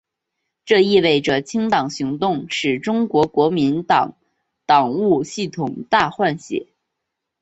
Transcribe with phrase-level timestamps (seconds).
[0.65, 4.15] 这意味着清党行动使得中国国民党
[4.65, 6.65] 党务系统大换血。